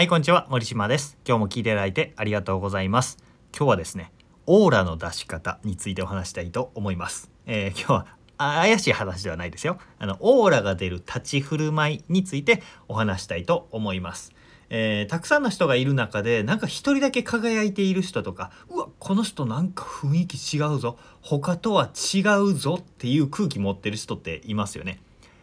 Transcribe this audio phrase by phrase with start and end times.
[0.00, 0.46] はい、こんにちは。
[0.48, 1.18] 森島です。
[1.28, 3.18] 今日も聞いていただいてありがとうございます。
[3.54, 4.12] 今日はですね、
[4.46, 7.30] オーラの出し方についてお話したいと思います。
[7.44, 8.06] えー今日は
[8.38, 9.76] 怪しい話ではないですよ。
[9.98, 14.32] あの、オーラが出る立ち振る舞いについてお話したいと思います。
[14.70, 25.02] えーたくさんの人がいる中でなんか一人だけ輝いている人とかうわこの人なんか雰囲気違うぞ他とは違うぞっていう空気持ってる人っていますよね。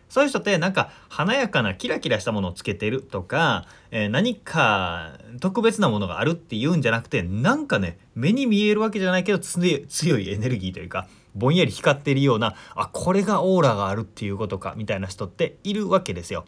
[0.09, 16.45] そういう人ってなんか華やかなキラキラしたものをつけてるとか、えー何か特別なものがあるっていうんじゃなくてなんかね目に見えるわけじゃないけど強い強いエネルギーというかぼんやり光ってるようなあこれがオーラがあるっていうことかみたいな人っているわけですよ。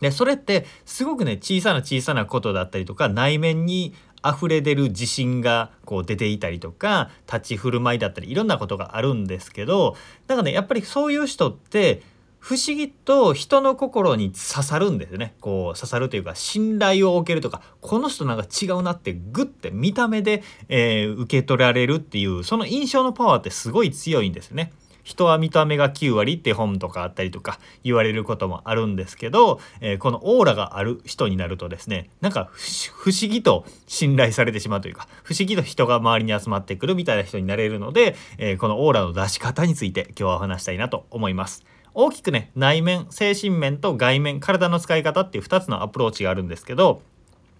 [0.00, 9.96] でそれってすごくね小さな小さなことだったりとか内面に溢れ出る自信がこう出ていたりとか立ち振る舞いだったりいろんなことがあるんですけど
[10.28, 12.02] なんかねやっぱりそういう人って
[12.42, 24.72] 不思議と人の心に刺さるんですねこう刺さるというか信頼を置けるとかこの人なんか違うなってグッて見た目で、えー受け取られるっていうその印象のパワーってすごい強いんですね。
[25.04, 41.64] 人は見た目が9割って本とかあったりとか言われることもあるんですけど、えーこのオーラがある人になるとですねなんか不思議と信頼されてしまうというか不思議と人が周りに集まってくるみたいな人になれるので、えーこのオーラの出し方について今日はお話したいなと思います。
[41.94, 47.02] 大きくね内面精神面と外面体の使い方っていう2つのアプローチがあるんですけど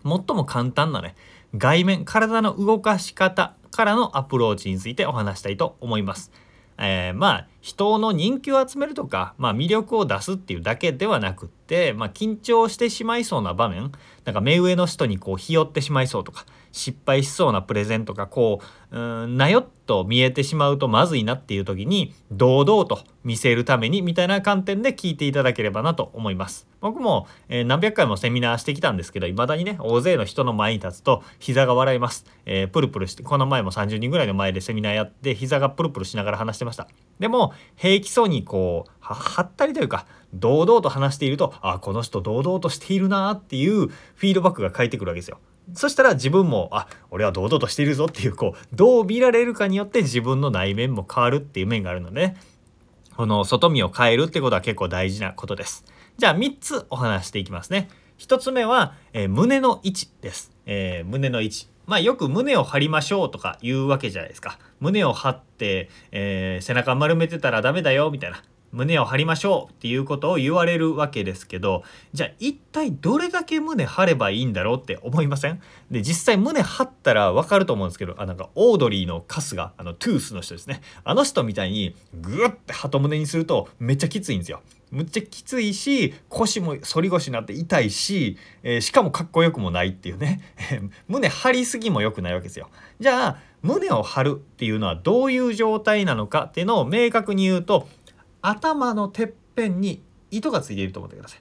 [0.05, 1.14] 最も簡単なね
[1.56, 6.30] 外面体の動かし方からのアプローチについてお話したいと思います。
[6.78, 13.92] えーまあ人の人気を集めるとか、まあ、魅力を出すっていうだけではなくって、まあ、緊張してしまいそうな場面
[14.24, 26.66] なんか目上の人にこうひよってしまいそうとか失敗しそうなプレゼンとかこううんなよっと見えてしまうとまずいなっていう時に堂々と見せるためにみたいな観点で聞いていただければなと思います。
[26.80, 36.88] 僕も、えー何百回もセミナーしてきたんですけど未だにね大勢の人の前に立つと膝が笑います、えープルプルしてこの前も30人ぐらいの前でセミナーやって膝がプルプルしながら話してました。
[37.18, 45.38] でも平気そうにこうははったりというか堂々と話しているとあこの人堂々としているなっていうフィードバックが返ってくるわけですよ。
[45.74, 52.34] そしたら自分もあ俺は堂々としているぞっていうこうどう見られるかによって自分の内面も変わるっていう面があるので、
[53.17, 55.84] この外見を変えるってことは結構大事なことです。
[56.18, 57.89] じゃあ3つお話していきますね。
[58.18, 61.68] 1つ目は、えー胸の位置です、えー胸の位置。
[61.86, 64.58] まあよく胸を張りましょうとか言うわけじゃないですか。
[64.80, 68.42] 胸を張って、えー背中丸めてたらダメだよみたいな。
[68.72, 75.60] 胸を張りましょうっていうことを言われるわけですけどじゃあ一体どれだけ胸張ればいいんだろうって思いません？
[75.90, 80.80] で実際胸張ったら分かると思うんですけどあなんかオードリーの春日あのトゥースの人ですね。
[81.05, 84.62] あの人みたいにグッて鳩胸にするとめっちゃきついんですよ。
[84.90, 90.40] むっちゃきついし腰も反り腰になって痛いし、えーしかもかっこよくもないっていうね。
[91.08, 92.68] 胸張りすぎも良くないわけですよ。
[93.00, 97.88] じゃあ胸を張るっていうのはどういう状態なのかっていうのを明確に言うと
[98.42, 101.41] 頭のてっぺんに糸がついていると思ってください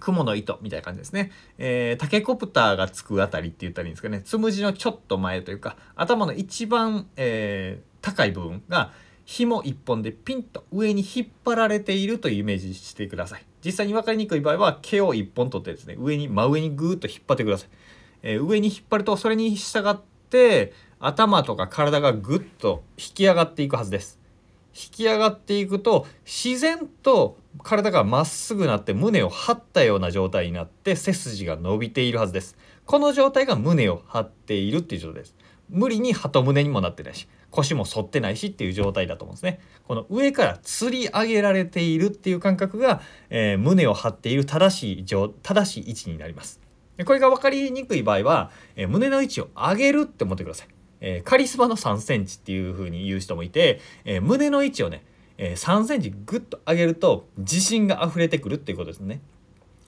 [0.00, 1.32] 雲の糸みたいな感じですね。
[1.58, 4.22] えータケコプターがつくあたりって言ったらいいんですかね。
[4.24, 8.92] つむじのちょっと前というか、頭の一番、えー高い部分が
[9.24, 13.44] 紐一本でピンと上に引っ張られているというイメージしてください。
[13.64, 17.68] 実際に分かりにくい場合は毛を一本取ってですね、上に、真上にぐーっと引っ張ってください。
[18.22, 19.96] えー上に引っ張るとそれに従っ
[20.30, 24.17] て頭とか体がぐっと引き上がっていくはずです。
[24.78, 32.56] 引き上がっていくと自然と体がまっすぐなって胸を張ったような状態になって背筋が伸びているはずです。
[32.86, 35.34] この状態が胸を張っているっていう状態です。
[35.68, 39.60] 無理に鳩胸にもなってないし腰も反ってないしっていう状態だと思うんですね。
[39.86, 43.00] この上から吊り上げられているっていう感覚が、
[43.30, 46.60] えー胸を張っている正しい状正しい位置になります。
[46.96, 50.77] でこれが分かりにくい場合は、えー胸の位置を上げるって思ってください。
[51.00, 55.04] えーカリスマの3センチっていう風に言う人もいて、えー胸の位置をね、
[55.36, 59.20] えー3センチグッと上げると自信が溢れてくるっていうことですね。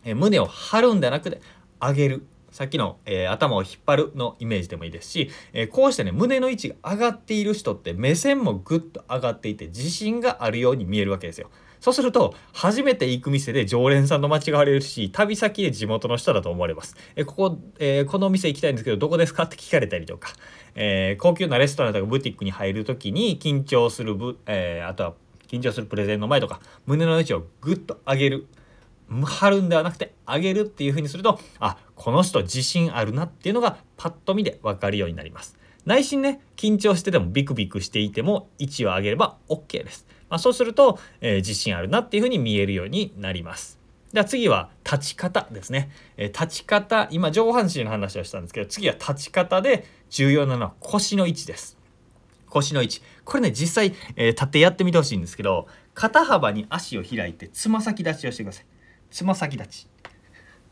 [0.04, 1.40] え胸を張るんではなくて
[1.80, 2.26] 上げる。
[2.50, 11.48] さっきの、え頭を引っ張るのイメージでもいいですし、えこうしてね胸の位置が上がっている人って目線もグッと上がっていて自信があるように見えるわけですよ。
[11.80, 16.96] そうすると初めて行く店で常連さんと間違われるし旅先で地元の人だと思われます。
[17.16, 20.30] えここ、えーこのお店行きたいんですけどどこですかって聞かれたりとか、
[20.74, 25.14] えー高級なレストランとかブティックに入る時に緊張するぶ、えーあとは
[25.48, 28.46] 緊張するプレゼンの前とか胸の位置をグッと上げる
[29.08, 35.58] 張るんではなくて上げるっていう風にするとあこの人自信あるなっていうのがパッと見で分かるようになります。
[35.84, 40.06] 内心ね緊張しててもビクビクしていても位置を上げれば OK です。
[40.28, 43.79] まあ、そうすると、えー自信あるなっていう風に見えるようになります。
[44.12, 51.78] では次は立ち方ですね、え、立ち方今上半身の話をしたんですけど次は立ち方で重要なのは腰の位置です。
[52.48, 53.02] 腰の位置。
[53.24, 58.66] これね実際、えー、立ってやってみてほしいんですけど肩幅に足を開いてつま先立ちをしてください。
[59.10, 59.86] つま先立ち。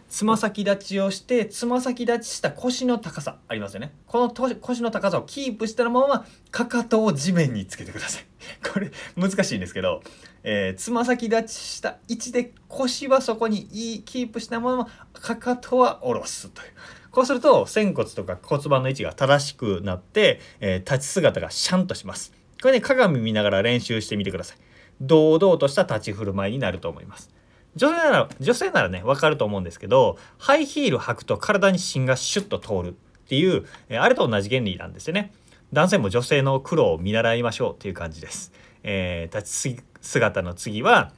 [0.09, 3.93] つま先立ちをしてつま先立ちした腰の高さありますよね。
[4.07, 8.25] この腰の高さをキープしたままかかとを地面につけてください。
[8.73, 10.03] これ難しいんですけど
[10.43, 16.69] えー、つま先立ちした位置で腰はそこにいいキープしたままかかとは下ろすという。
[17.11, 22.33] こうすると仙骨とか骨盤の位置が正しくなって、えー、立ち姿がシャンとします。
[22.63, 24.59] これね鏡見ながら練習してみてください。
[25.01, 27.31] 堂々とした立ち振る舞いになると思います。
[27.77, 35.33] 女性なら女性ならね分かると思うんですけどハイヒール履くと体に芯がシュッと通るっていう、あれと同じ原理なんですよね。
[35.73, 38.53] 男性も女性の苦労を見習いましょうっていう感じです。
[38.83, 41.13] えー、立ち姿の次は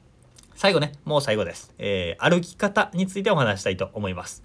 [0.55, 4.43] 最後ねもう最後です、えー、歩き方についてお話したいと思います。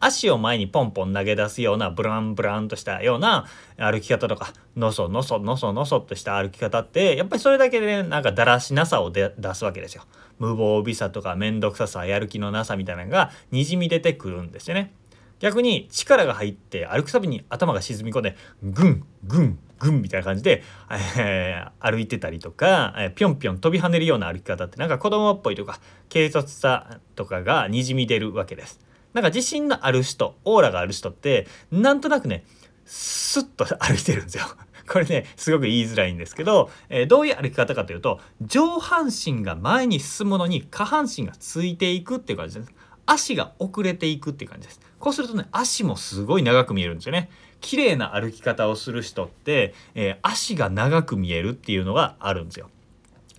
[0.00, 3.46] 足を前にポンポン投げ出すようなブランブランとしたような
[3.76, 10.02] 歩き方とかのそのそのそのそとした歩き方ってやっぱりそれだけで、ね、なんかだらしなさを出すわけですよ
[10.38, 14.92] 無防備さとか面倒くささやる気のなさみたいなのがにじみ出てくるんですよね
[15.40, 20.62] 逆に力が入って歩くたびに頭が沈み込んでグングングンみたいな感じで、
[21.18, 25.80] えー、歩いてたりとか、えー、ぴょんぴょん飛び跳ねるような歩き方ってなんか子供っぽいとか
[26.10, 28.80] 軽率さとかがにじみ出るわけです。
[29.14, 32.44] なんか自信のある人オーラがある人ってなんとなくね
[32.84, 34.44] スッと歩いてるんですよ。
[34.86, 42.72] これねすごく言いづらいんですけど、えー、どういう歩き方かというと上半身が前に進むのに下半身がついていくっていう感じです。
[43.06, 44.80] 足が遅れていくっていう感じです。
[44.98, 47.30] こうするとね足もすごい長く見えるんですよね。
[47.60, 52.68] 綺麗な歩き方をする人って、えー、足が長く見えるっていうのがあるんですよ。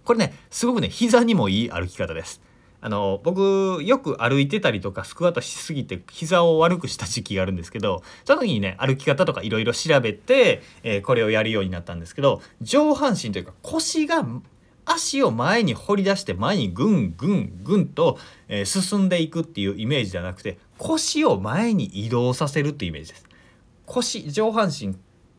[0.03, 2.41] これねすごくね膝にもいい歩き方です。
[2.85, 14.23] あの僕よく歩いてたりとかスクワットしすぎて膝を悪くした時期があるんですけどその時にね歩き方とかいろいろ調べて、えー、これをやるようになったんですけど上半身というか腰が
[14.85, 23.25] 足を前に掘り出して前にぐんぐんぐんと、えー、進んでいくっていうイメージじゃなくて腰を前に移動させるっていうイメージです。
[23.87, 24.95] 腰上半身、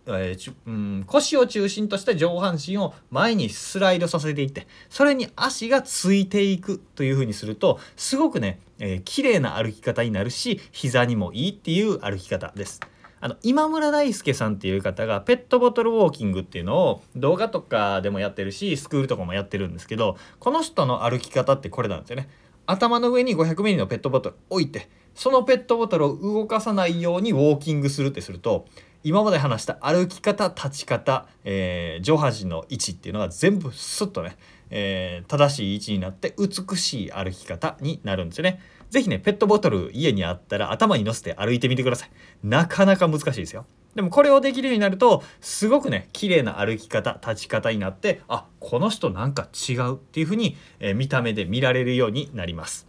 [0.06, 12.80] えー、うん、腰を中心とした上半身を前にスライドさせていってそれに足がついていくという風にするとすごくね、えー、綺麗な歩き方になるし膝にもいいっていう歩き方です。
[13.18, 22.28] あの今村大輔さんっていう方がペットボトルウォーキングっていうのを動画とかでもやってるしスクールとかもやってるんですけどこの人の歩き方ってこれなんですよね。
[22.66, 28.66] 頭の上に 500ml のペットボトル置いてそのペットボトルを動かさないようにウォーキングするってすると
[29.06, 34.36] 今まで話した歩き方立ち方、えー、上半身の位置っていうのが全部スッとね、
[34.68, 38.60] えー、正しい位置になって美しい歩き方になるんですよね。
[38.90, 42.10] 是非ねペットボトル家にあったら頭に乗せて歩いてみてください。
[42.42, 43.64] なかなか難しいですよ。
[43.94, 52.88] でもこれをできるようになるとすごくね綺麗な歩き方立ち方になってあこの人なんか違うっていう風に、えー、見た目で見られるようになります。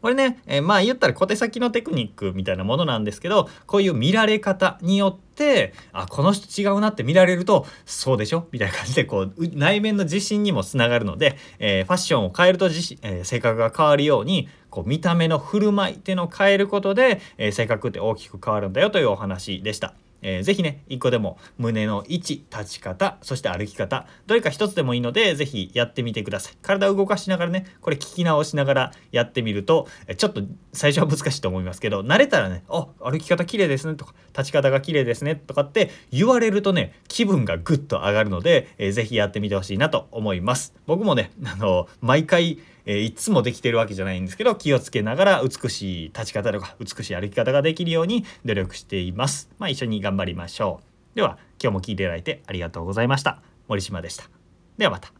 [0.00, 5.29] これね、えー、まあ言ったら小手先のテクニックみたいなものなんですけどこういう見られ方によって
[5.92, 8.46] あこの人違うなって見られるとそうでしょ？
[8.52, 19.94] みたいな感じでこう内面の自信にもつながるので、えー、ファッションを変えると自、えー、性格が変わるようにこう見た目の振る舞いっていうのを変えることで、え性格って大きく変わるんだよというお話でした。
[20.22, 26.56] えー、ぜひね一個でも胸の位置立ち方そして歩き方どれか一つでもいいのでぜひやってみてください。
[26.62, 40.74] 体を動かしながらねこれ聞き直しながらやってみるとちょっと最初は難しいと思いますけど慣れたらね「あ歩き方綺麗ですね」とか「立ち方が綺麗ですね」とかって言われるとね気分がぐっと上がるので、えー、ぜひやってみてほしいなと思います。
[40.86, 49.50] 僕もねあの毎回えー、いつもできてるわけじゃないんですけど気をつけながら美しい立ち方とか美しい歩き方ができるように努力しています。
[49.58, 50.80] まあ、一緒に頑張りましょ
[51.14, 51.16] う。
[51.16, 53.42] では今日も聴いていただいてありがとうございました。
[53.68, 54.24] 森島でした。
[54.78, 55.12] ではまた。